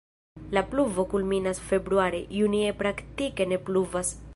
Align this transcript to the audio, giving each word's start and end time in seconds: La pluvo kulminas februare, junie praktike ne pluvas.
La 0.57 0.63
pluvo 0.71 1.05
kulminas 1.11 1.61
februare, 1.73 2.25
junie 2.41 2.73
praktike 2.83 3.51
ne 3.53 3.63
pluvas. 3.71 4.17